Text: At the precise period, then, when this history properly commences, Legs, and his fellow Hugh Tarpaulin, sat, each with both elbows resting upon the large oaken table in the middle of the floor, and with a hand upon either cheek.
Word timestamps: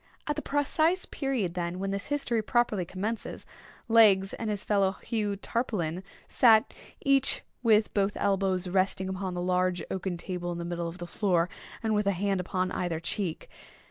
At 0.25 0.35
the 0.35 0.41
precise 0.41 1.05
period, 1.05 1.53
then, 1.53 1.77
when 1.77 1.91
this 1.91 2.07
history 2.07 2.41
properly 2.41 2.85
commences, 2.85 3.45
Legs, 3.87 4.33
and 4.33 4.49
his 4.49 4.63
fellow 4.63 4.93
Hugh 4.93 5.35
Tarpaulin, 5.35 6.01
sat, 6.27 6.73
each 7.05 7.43
with 7.61 7.93
both 7.93 8.13
elbows 8.19 8.65
resting 8.67 9.09
upon 9.09 9.35
the 9.35 9.41
large 9.43 9.83
oaken 9.91 10.17
table 10.17 10.51
in 10.51 10.57
the 10.57 10.65
middle 10.65 10.87
of 10.87 10.97
the 10.97 11.05
floor, 11.05 11.49
and 11.83 11.93
with 11.93 12.07
a 12.07 12.13
hand 12.13 12.39
upon 12.39 12.71
either 12.71 12.99
cheek. 12.99 13.47